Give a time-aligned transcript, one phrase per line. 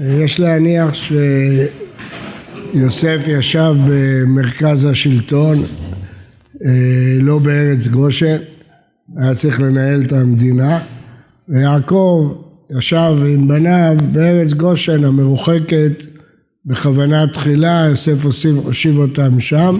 [0.00, 0.94] יש להניח
[2.72, 5.64] שיוסף ישב במרכז השלטון,
[6.64, 8.36] אה, לא בארץ גושן,
[9.16, 10.78] היה צריך לנהל את המדינה,
[11.48, 12.34] ויעקב
[12.78, 16.04] ישב עם בניו בארץ גושן המרוחקת
[16.66, 18.24] בכוונה תחילה, יוסף
[18.64, 19.78] הושיב אותם שם,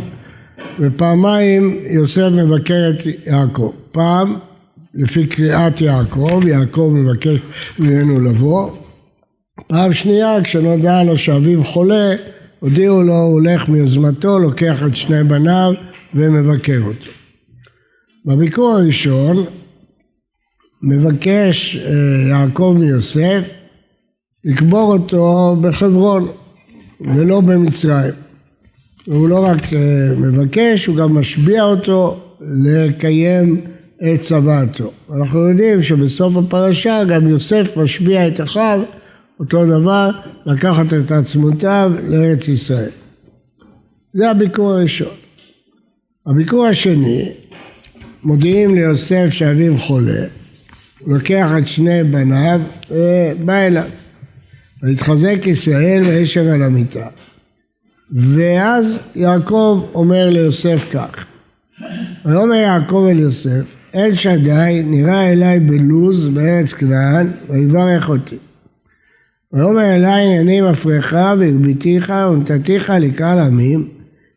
[0.80, 3.72] ופעמיים יוסף מבקר את יעקב.
[3.92, 4.34] פעם
[4.94, 7.38] לפי קריאת יעקב, יעקב מבקש
[7.78, 8.83] ממנו לבוא.
[9.66, 12.14] פעם שנייה כשנודע לו שאביו חולה,
[12.60, 15.72] הודיעו לו, הוא הולך מיוזמתו, לוקח את שני בניו
[16.14, 17.10] ומבקר אותו.
[18.26, 19.44] בביקור הראשון
[20.82, 21.92] מבקש אה,
[22.30, 23.40] יעקב מיוסף
[24.44, 26.28] לקבור אותו בחברון
[27.00, 28.12] ולא במצרים.
[29.06, 33.60] הוא לא רק אה, מבקש, הוא גם משביע אותו לקיים
[34.02, 34.90] את צוואתו.
[35.14, 38.80] אנחנו יודעים שבסוף הפרשה גם יוסף משביע את אחיו
[39.44, 40.10] אותו דבר,
[40.46, 42.90] לקחת את עצמותיו לארץ ישראל.
[44.14, 45.14] זה הביקור הראשון.
[46.26, 47.32] הביקור השני,
[48.22, 50.24] מודיעים ליוסף שאביו חולה,
[51.00, 53.88] הוא לוקח את שני בניו ובא אליו.
[54.82, 57.06] ויתחזק ישראל וישב על המיטה.
[58.10, 61.24] ואז יעקב אומר ליוסף כך,
[62.24, 63.62] ויאמר יעקב אל יוסף,
[63.94, 68.36] אל שדי נראה אליי בלוז בארץ כנען ויברך אותי.
[69.54, 73.88] ויאמר אליי הנני מפריך והגביתיך ונתתיך לקהל עמים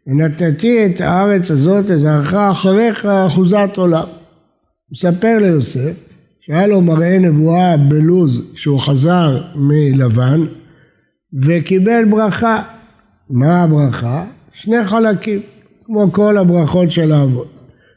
[0.08, 4.04] ונתתי את הארץ הזאת לזרעך אחריך אחוזת עולם.
[4.92, 6.04] מספר ליוסף
[6.42, 10.46] שהיה לו מראה נבואה בלוז כשהוא חזר מלבן
[11.34, 12.62] וקיבל ברכה.
[13.30, 14.24] מה הברכה?
[14.54, 15.40] שני חלקים,
[15.86, 17.52] כמו כל הברכות של האבות.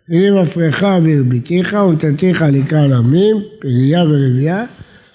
[0.09, 4.65] הנה מפריך והרביתיך ונתתיך לקהל עמים, פריה ורבייה.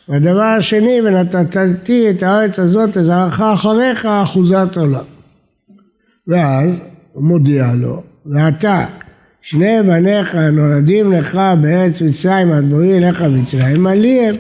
[0.10, 5.04] והדבר השני, ונתתי את הארץ הזאת לזרעך אחריך אחוזת עולם.
[6.28, 6.80] ואז
[7.14, 8.86] הוא מודיע לו, ואתה
[9.42, 14.36] שני בניך נולדים לך בארץ מצרים עד בואי אליך מצרים, לי הם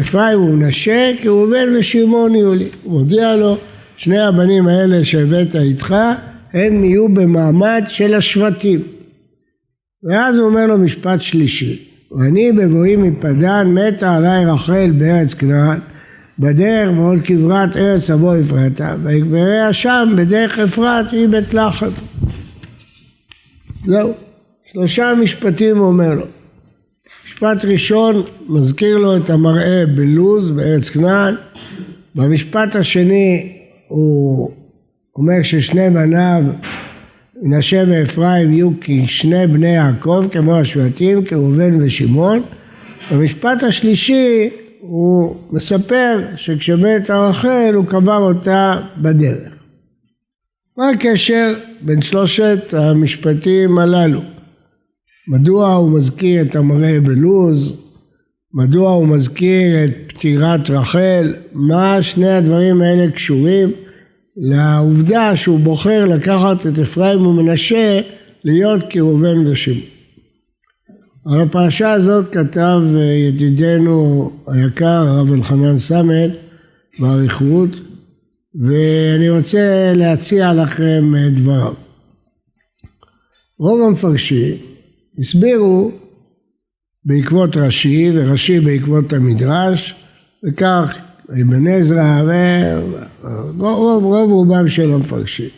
[0.00, 2.68] אפרים ומנשה כראובן ושמעון יהיו לי.
[2.82, 3.58] הוא מודיע לו,
[3.96, 5.94] שני הבנים האלה שהבאת איתך,
[6.52, 8.80] הם יהיו במעמד של השבטים.
[10.04, 15.78] ואז הוא אומר לו משפט שלישי, ואני בבואי מפדן מתה עליי רחל בארץ כנען
[16.38, 21.90] בדרך ועוד כברת ארץ אבו אפרתה ויקבריה שם בדרך אפרת היא בית לחם.
[23.86, 24.12] זהו.
[24.72, 26.24] שלושה משפטים הוא אומר לו.
[27.26, 31.34] משפט ראשון מזכיר לו את המראה בלוז בארץ כנען.
[32.14, 33.52] במשפט השני
[33.88, 34.50] הוא
[35.16, 36.42] אומר ששני בניו
[37.42, 42.42] מנשה ואפרים יהיו כשני בני יעקב כמו השבטים כראובן ושמעון.
[43.10, 49.52] במשפט השלישי הוא מספר שכשמתה רחל הוא קבר אותה בדרך.
[50.78, 54.20] מה הקשר בין שלושת המשפטים הללו?
[55.28, 57.82] מדוע הוא מזכיר את המראה בלוז?
[58.54, 61.34] מדוע הוא מזכיר את פטירת רחל?
[61.52, 63.70] מה שני הדברים האלה קשורים
[64.36, 68.00] לעובדה שהוא בוחר לקחת את אפרים ומנשה
[68.44, 69.80] להיות כראובן ושמעון.
[71.26, 72.80] על הפרשה הזאת כתב
[73.28, 76.30] ידידנו היקר הרב אלחנן סמט
[76.98, 77.70] באריכות
[78.54, 81.74] ואני רוצה להציע לכם את דבריו.
[83.58, 84.56] רוב המפרשים
[85.18, 85.92] הסבירו
[87.04, 89.94] בעקבות רש"י ורש"י בעקבות המדרש
[90.46, 90.98] וכך
[91.30, 92.22] אבן עזרא
[93.58, 95.48] ורוב רוב רובם של המפרשים.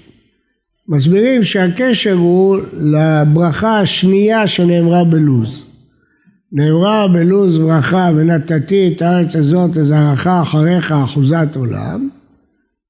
[0.89, 5.67] מסבירים שהקשר הוא לברכה השנייה שנאמרה בלוז.
[6.53, 12.09] נאמרה בלוז ברכה ונתתי את הארץ הזאת לזרעך אחריך אחוזת עולם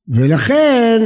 [0.09, 1.03] ולכן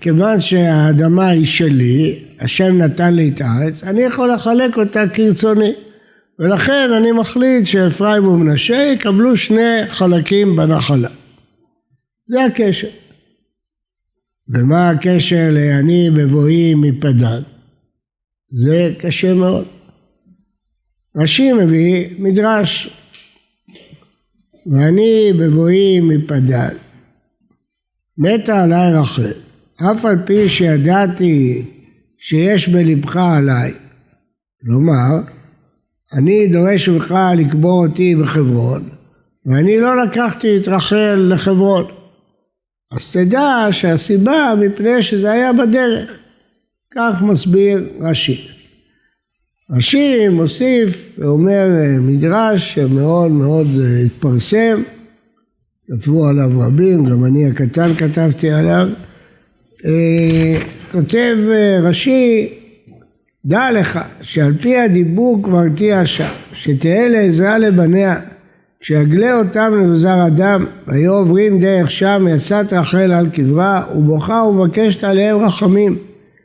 [0.00, 5.72] כיוון שהאדמה היא שלי, השם נתן לי את הארץ, אני יכול לחלק אותה כרצוני.
[6.42, 11.08] ולכן אני מחליט שאפרים ומנשה יקבלו שני חלקים בנחלה.
[12.26, 12.88] זה הקשר.
[14.48, 17.40] ומה הקשר ל"אני בבואי מפדן"?
[18.50, 19.66] זה קשה מאוד.
[21.16, 22.90] רש"י מביא מדרש
[24.66, 26.74] ואני בבואי מפדן
[28.18, 29.32] מתה עליי רחל
[29.76, 31.64] אף על פי שידעתי
[32.18, 33.72] שיש בלבך עליי
[34.60, 35.20] כלומר
[36.14, 38.82] אני דורש ממך לקבור אותי בחברון,
[39.46, 41.84] ואני לא לקחתי את רחל לחברון.
[42.92, 46.10] אז תדע שהסיבה מפני שזה היה בדרך.
[46.94, 48.48] כך מסביר רש"י.
[49.70, 51.68] רש"י מוסיף ואומר
[52.00, 53.66] מדרש שמאוד מאוד
[54.06, 54.82] התפרסם,
[55.90, 58.88] כתבו עליו רבים, גם אני הקטן כתבתי עליו.
[59.84, 60.62] אה,
[60.92, 62.48] כותב אה, רש"י,
[63.46, 68.16] דע לך שעל פי הדיבור כבר תהיה שם, שתהא לעזרה לבניה,
[68.80, 75.38] כשיגלה אותם למוזר אדם, היו עוברים דרך שם, יצאת רחל על קברה, ובוכה ומבקשת עליהם
[75.38, 75.96] רחמים.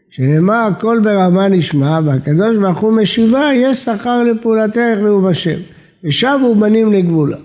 [0.10, 5.60] שנאמר הכל ברמה נשמע, והקדוש ברוך הוא משיבה, יש שכר לפעולתך ובשם.
[6.04, 7.38] ושבו בנים לגבולה.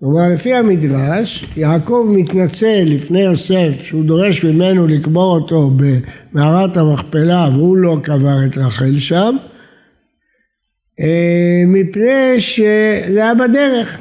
[0.00, 7.76] כלומר לפי המדרש יעקב מתנצל לפני יוסף שהוא דורש ממנו לקבור אותו במערת המכפלה והוא
[7.76, 9.36] לא קבר את רחל שם
[11.00, 13.98] אה, מפני שזה היה בדרך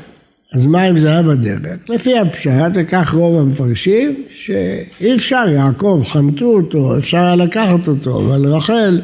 [0.55, 1.89] אז מה אם זה היה בדרך?
[1.89, 8.45] לפי הפשט, וכך רוב המפרשים, שאי אפשר, יעקב חנתו אותו, אפשר היה לקחת אותו, אבל
[8.47, 9.01] רחל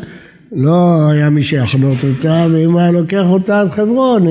[0.52, 4.28] לא היה מי שיחנות אותה, ואם היה לוקח אותה עד חברון,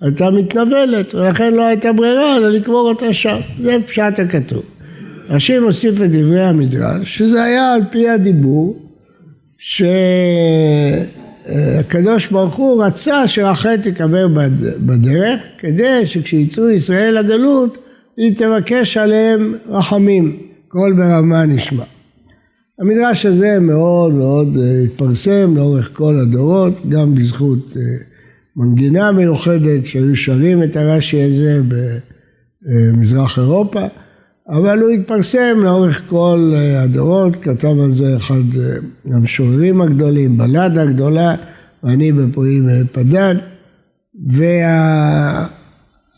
[0.00, 3.36] הייתה מתנבלת, ולכן לא הייתה ברירה אלא לקבור אותה שם.
[3.60, 4.62] זה פשט הכתוב.
[5.28, 8.76] רש"י מוסיף את דברי המדרש, שזה היה על פי הדיבור,
[9.58, 9.82] ש...
[11.78, 14.26] הקדוש ברוך הוא רצה שרחל תיקבר
[14.86, 17.78] בדרך כדי שכשיצאו ישראל לגלות
[18.16, 20.36] היא תבקש עליהם רחמים,
[20.68, 21.84] קול ברמה נשמע.
[22.80, 27.76] המדרש הזה מאוד מאוד אה, התפרסם לאורך כל הדורות, גם בזכות
[28.58, 31.60] אה, מנגינה מיוחדת שהיו שרים את הרש"י הזה
[32.62, 33.80] במזרח אירופה,
[34.48, 38.42] אבל הוא התפרסם לאורך כל אה, הדורות, כתב על זה אחד
[39.04, 41.34] המשוררים הגדולים, בלדה הגדולה,
[41.84, 43.36] ואני בפורים פדן,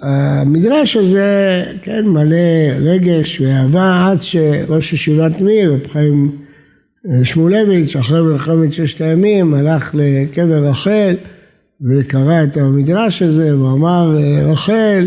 [0.00, 2.37] והמדרש הזה, כן, מלא
[2.81, 6.31] רגש ואהבה עד שראש ישיבת מיר, רב חיים
[7.11, 11.14] אה, שמואלביץ', אחרי מלחמת ששת הימים, הלך לקבר רחל
[11.83, 14.19] וקרא את המדרש הזה ואמר
[14.51, 15.07] רחל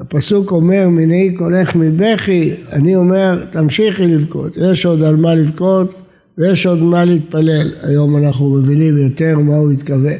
[0.00, 5.94] הפסוק אומר מנעי קולך מבכי, אני אומר תמשיכי לבכות, יש עוד על מה לבכות
[6.38, 10.12] ויש עוד מה להתפלל, היום אנחנו מבינים יותר מה הוא מתכוון.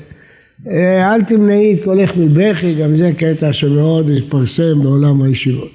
[0.70, 5.70] אה, אל תמנעי את קולך מבכי, גם זה קטע שמאוד התפרסם בעולם הישיבות.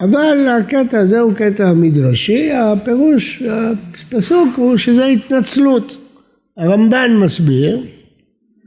[0.00, 5.96] אבל הקטע הזה הוא קטע מדרשי, הפירוש, הפסוק הוא שזה התנצלות.
[6.56, 7.80] הרמב"ן מסביר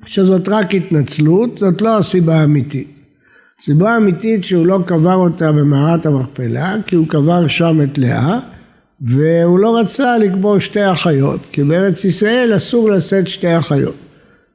[0.08, 3.00] שזאת רק התנצלות, זאת לא הסיבה האמיתית.
[3.62, 8.40] הסיבה האמיתית שהוא לא קבר אותה במערת המכפלה, כי הוא קבר שם את לאה,
[9.02, 13.96] והוא לא רצה לקבור שתי אחיות, כי בארץ ישראל אסור לשאת שתי אחיות.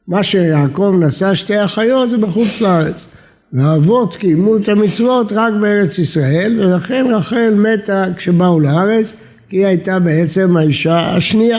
[0.08, 3.06] מה שיעקב נשא שתי אחיות זה בחוץ לארץ.
[3.52, 9.12] והאבות קיימו את המצוות רק בארץ ישראל, ולכן רחל מתה כשבאו לארץ,
[9.48, 11.58] כי היא הייתה בעצם האישה השנייה.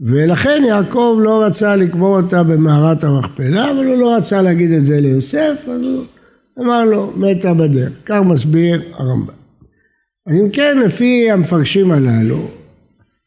[0.00, 5.00] ולכן יעקב לא רצה לקבור אותה במערת המכפלה, אבל הוא לא רצה להגיד את זה
[5.00, 6.04] ליוסף, אז הוא
[6.64, 7.92] אמר לו, מתה בדרך.
[8.06, 9.32] כך מסביר הרמב"ם.
[10.26, 12.48] אז אם כן, לפי המפרשים הללו,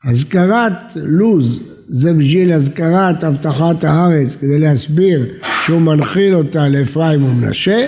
[0.05, 5.25] הזכרת לוז זה בשביל הזכרת הבטחת הארץ כדי להסביר
[5.65, 7.85] שהוא מנחיל אותה לאפרים ומנשה.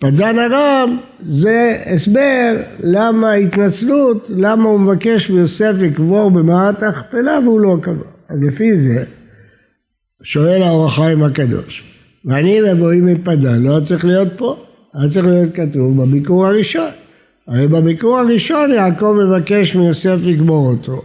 [0.00, 7.76] פדן ארם זה הסבר למה התנצלות, למה הוא מבקש מיוסף לקבור במערת הכפלה והוא לא
[7.82, 8.04] קבר.
[8.28, 9.04] אז לפי זה
[10.22, 11.84] שואל האור החיים הקדוש,
[12.24, 16.90] ואני ובואים מפדן לא צריך להיות פה, היה צריך להיות כתוב בביקור הראשון.
[17.46, 21.02] הרי בביקור הראשון יעקב מבקש מיוסף לקבור אותו.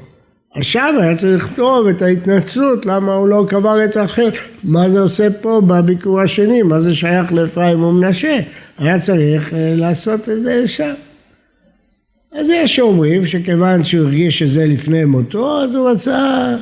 [0.56, 4.30] עכשיו היה צריך לכתוב את ההתנצלות למה הוא לא קבר את האחר,
[4.64, 8.40] מה זה עושה פה בביקור השני, מה זה שייך לאפרים ומנשה,
[8.78, 10.94] היה צריך אה, לעשות את זה שם.
[12.34, 16.56] אז יש שאומרים שכיוון שהוא הרגיש שזה לפני מותו, אז הוא רצה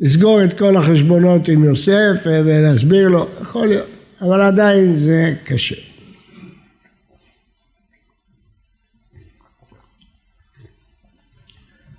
[0.00, 3.86] לסגור את כל החשבונות עם יוסף אה, ולהסביר לו, יכול להיות,
[4.22, 5.89] אבל עדיין זה קשה.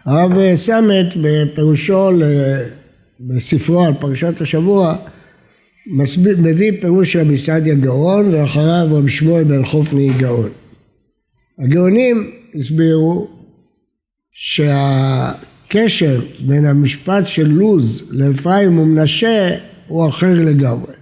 [0.05, 2.10] הרב סמט בפירושו
[3.20, 4.96] בספרו על פרשת השבוע
[6.38, 10.50] מביא פירוש רבי סעדיה גאון ואחריו רבי שמואל בן חופני גאון.
[11.60, 13.27] הגאונים הסבירו
[14.31, 19.55] שהקשר בין המשפט של לוז לאפרים ומנשה
[19.88, 20.93] הוא אחר לגמרי.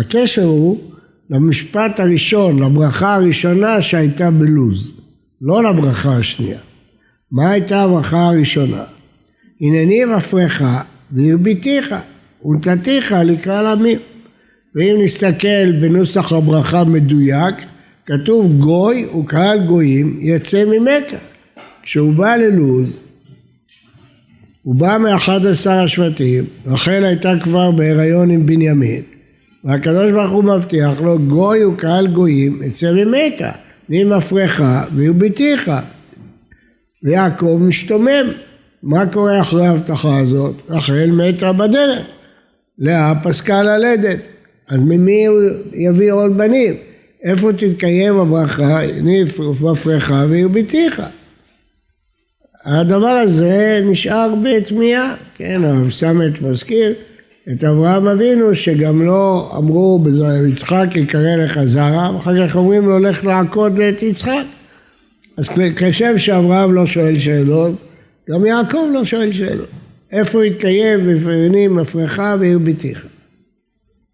[0.00, 0.80] הקשר הוא
[1.30, 4.92] למשפט הראשון, לברכה הראשונה שהייתה בלוז,
[5.40, 6.58] לא לברכה השנייה.
[7.32, 8.84] מה הייתה הברכה הראשונה?
[9.60, 10.62] הנני רפרך
[11.12, 11.94] והרביתיך
[12.44, 13.98] ונתתיך לקרוא לעמים.
[14.74, 17.54] ואם נסתכל בנוסח הברכה מדויק,
[18.06, 21.16] כתוב גוי וקהל גויים יצא ממכה.
[21.82, 23.00] כשהוא בא ללוז,
[24.62, 29.02] הוא בא מאחד עשר השבטים, רחל הייתה כבר בהיריון עם בנימין,
[29.64, 33.46] והקדוש ברוך הוא מבטיח לו, גוי וקהל גויים אצא ממך,
[33.88, 35.70] מי מפריך והרביתיך.
[37.04, 38.26] ויעקב משתומם.
[38.82, 40.54] מה קורה אחרי ההבטחה הזאת?
[40.70, 42.06] רחל מתה בדרך.
[42.78, 44.18] לאה פסקה ללדת.
[44.68, 45.40] אז ממי הוא
[45.72, 46.74] יביא עוד בנים?
[47.24, 48.80] איפה תתקיים הברכה?
[49.02, 51.02] ניף מפריך והרביתיך.
[52.64, 56.92] הדבר הזה נשאר בתמיהה, כן, הרב סמט מזכיר
[57.52, 60.04] את אברהם אבינו שגם לא אמרו
[60.48, 64.42] יצחק יקרא לך זרע, ואחר כך אומרים לו לך לעקוד את יצחק.
[65.36, 67.74] אז כשם שאברהם לא שואל שאלות,
[68.30, 69.68] גם יעקב לא שואל שאלות.
[70.12, 73.06] איפה יתקיים בפנים מפרחה והרביתיך.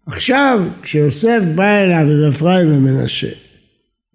[0.07, 3.29] עכשיו כשיוסף בא אליו עם אפרים ומנשה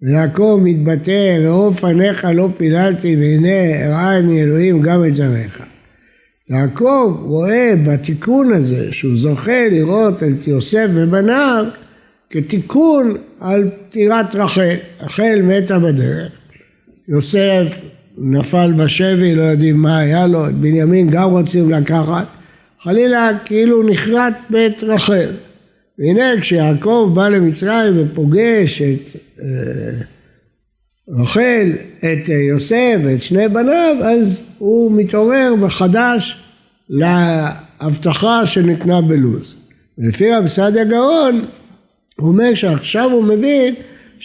[0.01, 5.61] ויעקב מתבטא ראו פניך לא פיללתי והנה אני אלוהים גם את זרעך
[6.49, 11.65] יעקב רואה בתיקון הזה שהוא זוכה לראות את יוסף ובניו
[12.29, 14.75] כתיקון על פטירת רחל.
[15.01, 16.31] רחל מתה בדרך,
[17.07, 17.81] יוסף
[18.17, 22.25] נפל בשבי, לא יודעים מה היה לו, את בנימין גם רוצים לקחת,
[22.81, 25.29] חלילה כאילו נכרת בית רחל.
[25.99, 29.45] והנה כשיעקב בא למצרים ופוגש את אה,
[31.09, 36.37] רחל, את יוסף ואת שני בניו, אז הוא מתעורר מחדש
[36.89, 39.55] להבטחה שניתנה בלוז.
[39.97, 41.45] ולפי רב סעדיה גאון,
[42.19, 43.75] הוא אומר שעכשיו הוא מבין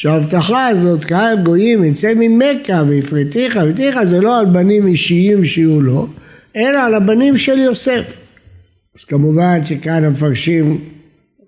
[0.01, 6.07] שההבטחה הזאת, קהל גויים יצא ממכה והפרטיך והפרטיך זה לא על בנים אישיים שיהיו לו,
[6.57, 8.17] אלא על הבנים של יוסף.
[8.99, 10.79] אז כמובן שכאן המפרשים,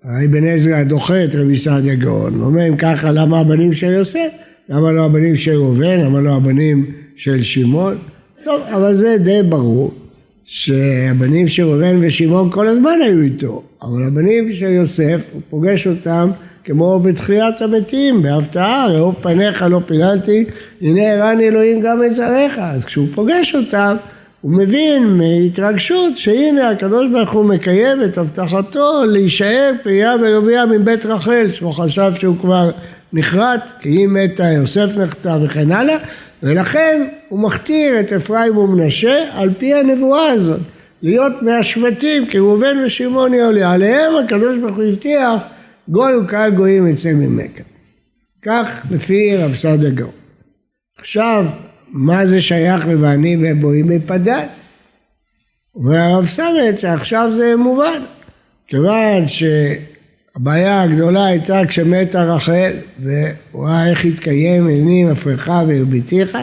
[0.05, 4.29] אבן עזרא דוחה את רבי סעדיה גאון, הוא אומר אם ככה למה הבנים של יוסף?
[4.69, 5.99] למה לא הבנים של ראובן?
[5.99, 7.97] למה לא הבנים של שמעון?
[8.43, 9.93] טוב, אבל זה די ברור.
[10.45, 16.29] שהבנים של ראובן ושמעון כל הזמן היו איתו, אבל הבנים של יוסף, הוא פוגש אותם
[16.65, 20.45] כמו בתחיית המתים, בהפתעה, ראו פניך לא פיללתי,
[20.81, 22.51] הנה הרני אלוהים גם את זרעך.
[22.57, 23.95] אז כשהוא פוגש אותם,
[24.41, 31.47] הוא מבין מהתרגשות שהנה הקדוש ברוך הוא מקיים את הבטחתו להישאר פריה ורבייה מבית רחל,
[31.51, 32.71] שהוא חשב שהוא כבר
[33.13, 35.97] נחרט, כי היא מתה, יוסף נחתה וכן הלאה,
[36.43, 40.59] ולכן הוא מכתיר את אפרים ומנשה על פי הנבואה הזאת,
[41.01, 45.41] להיות מהשבטים, כי ראובן ושמעון יעלי, עליהם הקדוש ברוך הוא הבטיח,
[45.87, 47.63] גוי וקהל גויים יצא ממכה.
[48.41, 50.11] כך לפי רב סעדה גאון.
[50.97, 51.45] עכשיו,
[51.89, 54.45] מה זה שייך לבעני ובואים מפדן?
[55.75, 58.01] אומר הרב סמט שעכשיו זה מובן,
[58.67, 59.43] כיוון ש...
[60.35, 66.37] הבעיה הגדולה הייתה כשמתה רחל והוא ראה איך התקיים עיני מפריך והרביתיך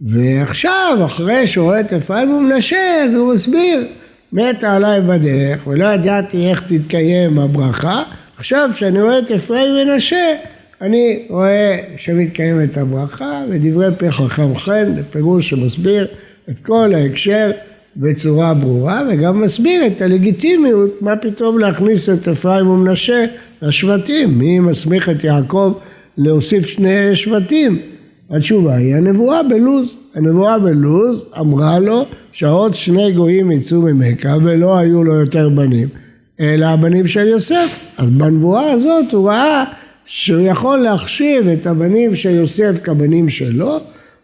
[0.00, 3.86] ועכשיו אחרי שהוא רואה את אפרים ומנשה אז הוא מסביר
[4.32, 8.02] מתה עליי בדרך ולא ידעתי איך תתקיים הברכה
[8.38, 10.34] עכשיו כשאני רואה את אפרים ומנשה
[10.80, 16.06] אני רואה שמתקיימת הברכה ודברי פי חכם חן בפירוש שמסביר
[16.50, 17.50] את כל ההקשר
[17.96, 23.24] בצורה ברורה וגם מסביר את הלגיטימיות מה פתאום להכניס את אפרים ומנשה
[23.62, 24.38] לשבטים.
[24.38, 25.72] מי מסמיך את יעקב
[26.18, 27.78] להוסיף שני שבטים?
[28.30, 29.96] התשובה היא הנבואה בלוז.
[30.14, 35.88] הנבואה בלוז אמרה לו שעוד שני גויים יצאו ממכה ולא היו לו יותר בנים
[36.40, 39.64] אלא הבנים של יוסף אז בנבואה הזאת הוא ראה
[40.06, 43.80] שהוא יכול להחשיב את הבנים של יוסף כבנים שלו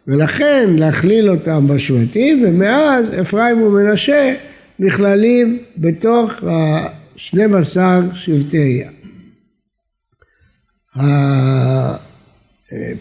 [0.06, 4.34] ולכן להכליל אותם בשבטים, ומאז אפרים ומנשה
[4.78, 7.76] נכללים בתוך ה-12
[8.14, 9.00] שבטי ים.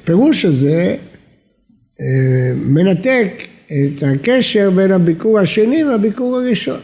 [0.01, 0.95] הפירוש הזה
[2.01, 3.31] אה, מנתק
[3.67, 6.79] את הקשר בין הביקור השני והביקור הראשון.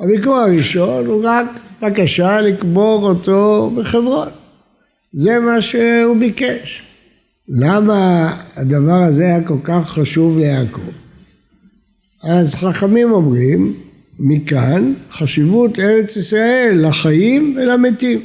[0.00, 1.46] הביקור הראשון הוא רק
[1.82, 4.28] בקשה לקבור אותו בחברון.
[5.12, 6.82] זה מה שהוא ביקש.
[7.48, 10.90] למה הדבר הזה היה כל כך חשוב ליעקב?
[12.22, 13.74] אז חכמים אומרים,
[14.18, 18.20] מכאן חשיבות ארץ ישראל לחיים ולמתים.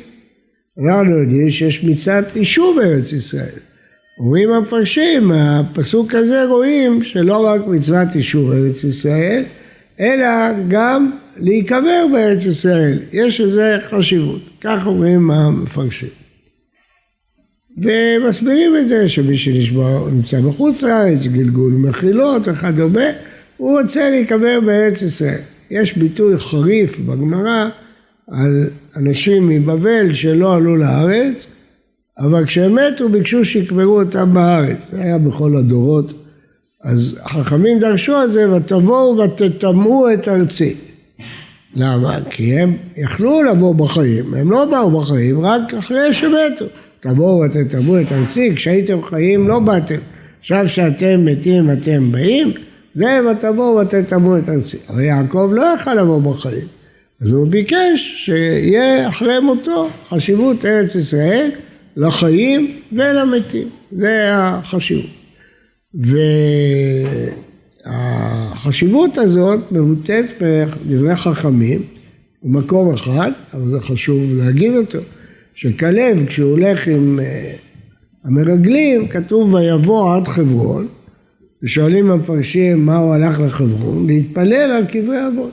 [0.80, 3.60] אנחנו יודעים שיש מצוות יישוב ארץ ישראל.
[4.20, 9.44] אומרים המפרשים, הפסוק הזה רואים שלא רק מצוות יישוב ארץ ישראל,
[10.00, 10.28] אלא
[10.68, 13.00] גם להיקבר בארץ ישראל.
[13.12, 14.42] יש לזה חשיבות.
[14.62, 16.10] כך אומרים המפרשים.
[17.78, 23.06] ומסבירים את זה שמי שנמצא בחוץ לארץ, גלגול מחילות וכדומה,
[23.58, 25.40] הוא רוצה להיקבר בארץ ישראל.
[25.72, 27.70] יש ביטוי חריף בגמרא
[28.32, 31.48] על אנשים מבבל שלא עלו לארץ,
[32.20, 34.90] אבל כשהם מתו ביקשו שיקברו אותם בארץ.
[34.92, 36.14] זה היה בכל הדורות.
[36.84, 40.76] אז החכמים דרשו על זה, ותבואו ותטמאו את ארצי.
[41.76, 42.18] למה?
[42.30, 46.66] כי הם יכלו לבוא בחיים, הם לא באו בחיים, רק אחרי שמתו.
[47.00, 50.00] תבואו ואתם תבואו את הנציג, כשהייתם חיים לא באתם.
[50.40, 52.52] עכשיו שאתם מתים אתם באים,
[52.94, 54.80] זה ותבואו ואתם תבואו את הנציג.
[54.88, 56.68] הרי יעקב לא יכל לבוא בחיים.
[57.22, 61.50] אז הוא ביקש שיהיה אחרי מותו חשיבות ארץ ישראל
[61.98, 63.70] לחיים ולמתים.
[63.92, 65.20] זה החשיבות.
[67.90, 71.82] והחשיבות הזאת מבוטאת בדברי חכמים
[72.44, 75.00] במקום אחד, אבל זה חשוב להגיד אותו,
[75.54, 77.54] שכלב כשהוא הולך עם אה,
[78.24, 80.88] המרגלים, כתוב ויבוא עד חברון,
[81.64, 85.52] ושואלים המפרשים מה הוא הלך לחברון, להתפלל על קברי אבות.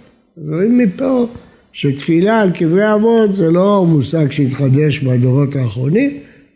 [0.49, 1.27] רואים מפה
[1.73, 6.11] שתפילה על קברי אבות זה לא מושג שהתחדש בדורות האחרונים,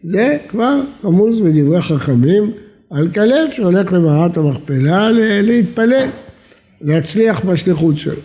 [0.04, 2.50] זה כבר רמוז בדברי חכמים
[2.90, 5.10] על כלב שהולך למערת המכפלה
[5.42, 6.08] להתפלל,
[6.80, 8.20] להצליח בשליחות שלו.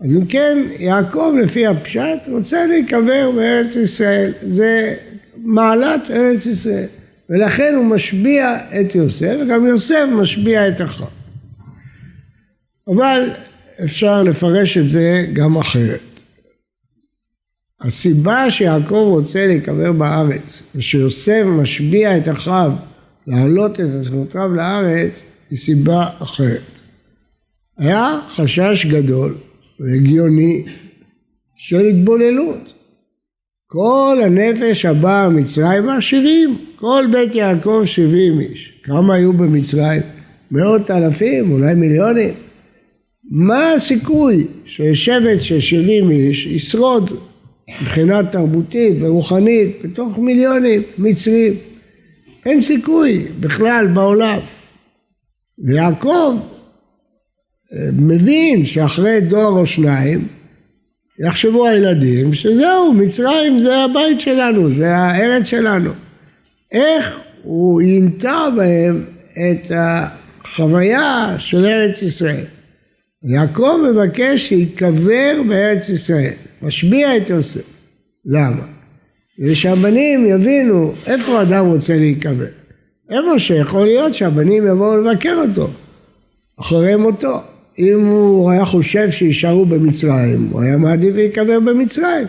[0.00, 4.94] אז אם כן, יעקב לפי הפשט רוצה להיקבר בארץ ישראל, זה
[5.36, 6.86] מעלת ארץ ישראל,
[7.30, 11.06] ולכן הוא משביע את יוסף, וגם יוסף משביע את אחיו.
[12.88, 13.30] אבל
[13.84, 16.00] אפשר לפרש את זה גם אחרת.
[17.80, 22.72] הסיבה שיעקב רוצה להיקבר בארץ ושיוסף משביע את אחיו
[23.26, 26.80] להעלות את עצמותיו לארץ היא סיבה אחרת.
[27.78, 29.34] היה חשש גדול
[29.80, 30.64] והגיוני
[31.56, 32.72] של התבוללות.
[33.66, 38.72] כל הנפש הבאה מצרימה שבעים, כל בית יעקב שבעים איש.
[38.82, 40.02] כמה היו במצרים?
[40.50, 42.34] מאות אלפים, אולי מיליונים.
[43.30, 47.10] מה הסיכוי ששבט של שבעים איש ישרוד
[47.80, 51.52] מבחינה תרבותית ורוחנית בתוך מיליונים מצרים.
[52.46, 54.38] אין סיכוי בכלל בעולם.
[55.58, 56.38] ויעקב
[57.72, 60.28] אה, מבין שאחרי דור או שניים
[61.18, 65.90] יחשבו הילדים שזהו, מצרים זה הבית שלנו, זה הארץ שלנו.
[66.72, 72.44] איך הוא ינטע בהם את החוויה של ארץ ישראל.
[73.24, 76.32] יעקב מבקש שייקבר בארץ ישראל.
[76.62, 77.60] משביע את יוסף.
[78.26, 78.81] למה?
[79.36, 82.46] כדי שהבנים יבינו איפה האדם רוצה להיקבר.
[83.10, 85.68] איפה שיכול להיות שהבנים יבואו לבקר אותו
[86.60, 87.38] אחרי מותו.
[87.78, 92.26] אם הוא היה חושב שיישארו במצרים, הוא היה מעדיף להיקבר במצרים.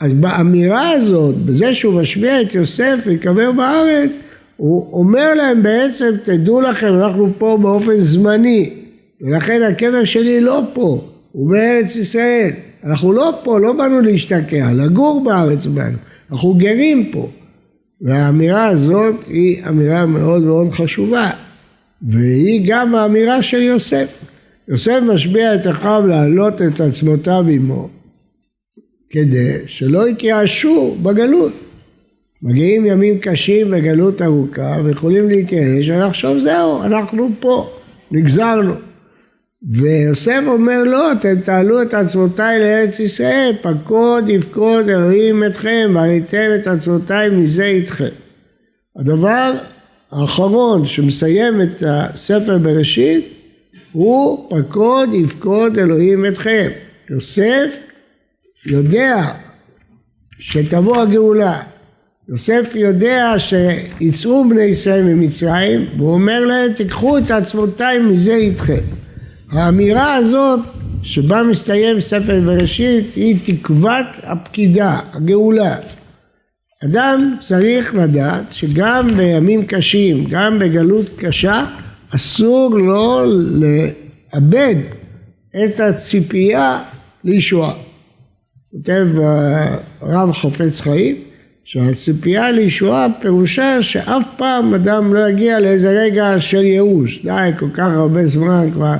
[0.00, 4.10] אז באמירה הזאת, בזה שהוא משמיע את יוסף להיקבר בארץ,
[4.56, 8.70] הוא אומר להם בעצם, תדעו לכם, אנחנו פה באופן זמני,
[9.20, 12.50] ולכן הקבר שלי לא פה, הוא בארץ ישראל.
[12.84, 15.96] אנחנו לא פה, לא באנו להשתקע, לגור בארץ באנו,
[16.34, 17.28] אנחנו גרים פה.
[18.00, 21.30] והאמירה הזאת היא אמירה מאוד מאוד חשובה,
[22.02, 24.24] והיא גם האמירה של יוסף.
[24.68, 27.88] יוסף משביע את אחיו להעלות את עצמותיו עמו,
[29.10, 31.52] כדי שלא יתייאשו בגלות.
[32.42, 37.70] מגיעים ימים קשים בגלות ארוכה ויכולים להתייאש ולחשוב זהו, אנחנו פה,
[38.10, 38.74] נגזרנו.
[39.70, 46.66] ויוסף אומר לא, אתם תעלו את עצמותיי לארץ ישראל, פקוד יפקוד אלוהים אתכם ועליתם את
[46.66, 48.08] עצמותיי מזה איתכם.
[48.98, 49.52] הדבר
[50.12, 53.28] האחרון שמסיים את הספר בראשית
[53.92, 56.68] הוא פקוד יפקוד אלוהים אתכם.
[57.10, 57.70] יוסף
[58.66, 59.24] יודע
[60.38, 61.60] שתבוא הגאולה.
[62.28, 69.03] יוסף יודע שיצאו בני ישראל ממצרים והוא אומר להם תיקחו את עצמותיי מזה איתכם.
[69.54, 70.60] האמירה הזאת
[71.02, 75.76] שבה מסתיים ספר בראשית היא תקוות הפקידה, הגאולה.
[76.84, 81.64] אדם צריך לדעת שגם בימים קשים, גם בגלות קשה,
[82.10, 84.74] אסור לו לאבד
[85.64, 86.78] את הציפייה
[87.24, 87.72] לישועה.
[88.72, 89.06] כותב
[90.00, 91.16] הרב חופץ חיים
[91.64, 97.22] שהציפייה לישועה פירושה שאף פעם אדם לא יגיע לאיזה רגע של ייאוש.
[97.24, 98.94] די, כל כך הרבה זמן כבר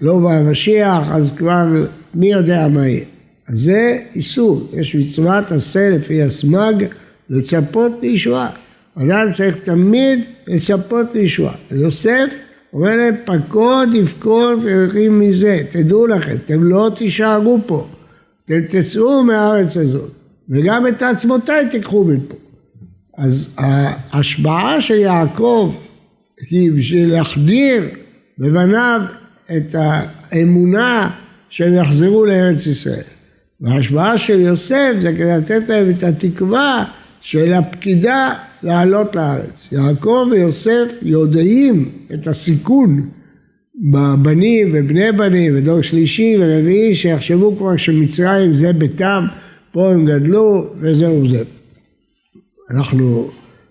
[0.00, 1.66] לא בא המשיח, אז כבר
[2.14, 3.04] מי יודע מה יהיה.
[3.48, 6.84] אז זה איסור, יש מצוות עשה לפי הסמ"ג
[7.30, 8.50] לצפות לישועה.
[8.96, 11.54] אדם צריך תמיד לצפות לישועה.
[11.70, 12.34] יוסף
[12.72, 17.86] אומר להם פקוד יפקוד אלוהים מזה, תדעו לכם, אתם לא תישארו פה,
[18.44, 20.10] אתם תצאו מהארץ הזאת,
[20.48, 22.34] וגם את עצמותיי תיקחו מפה.
[23.18, 25.74] אז ההשבעה של יעקב
[26.50, 27.82] היא בשביל להחדיר
[28.38, 29.00] בבניו
[29.56, 31.10] את האמונה
[31.50, 33.02] שהם יחזרו לארץ ישראל.
[33.60, 36.84] וההשבעה של יוסף זה כדי לתת להם את התקווה
[37.20, 39.68] של הפקידה לעלות לארץ.
[39.72, 43.08] יעקב ויוסף יודעים את הסיכון
[43.74, 49.24] בבנים ובני בנים ודור שלישי ורביעי שיחשבו כבר שמצרים זה ביתם,
[49.72, 51.42] פה הם גדלו וזהו זה.
[52.70, 53.30] אנחנו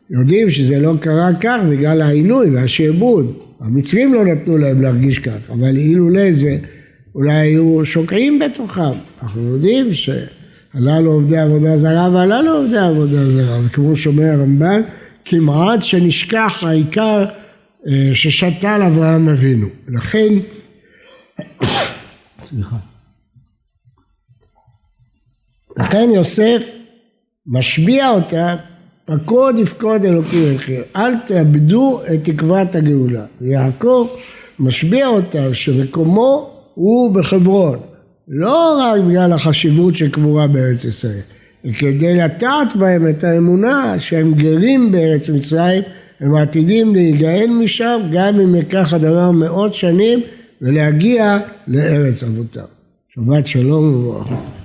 [0.09, 3.37] יודעים שזה לא קרה כך בגלל העינוי והשעבוד.
[3.59, 6.57] המצרים לא נתנו להם להרגיש כך, אבל אילולא זה
[7.15, 8.97] אולי היו שוקעים בתוכם.
[9.21, 14.81] אנחנו יודעים שהללו עובדי עבודה זרה והללו עובדי עבודה זרה, וכמו שאומר הרמב"ן,
[15.25, 17.25] כמעט שנשכח העיקר
[17.87, 19.67] אה, ששתל אברהם אבינו.
[19.87, 20.33] לכן,
[22.49, 22.77] סליחה.
[25.77, 26.69] לכן יוסף
[27.47, 28.55] משביע אותה,
[29.07, 33.25] פקוד יפקוד אלוקים אתכם, אל תאבדו את תקוות הגאולה.
[33.41, 34.07] ויעקב
[34.59, 37.79] משביע אותה שמקומו הוא בחברון,
[38.27, 41.21] לא רק בגלל החשיבות של קבורה בארץ ישראל,
[41.77, 45.83] כדי לטעת בהם את האמונה שהם גרים בארץ מצרים,
[46.19, 50.21] הם עתידים להיגאל משם גם אם ייקח הדבר מאות שנים
[50.61, 52.61] ולהגיע לארץ אבותם.
[53.15, 54.56] שבת שלום וברכה.